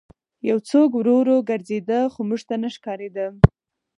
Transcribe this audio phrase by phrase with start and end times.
[0.49, 3.27] یو څوک ورو ورو ګرځېده خو موږ ته نه ښکارېده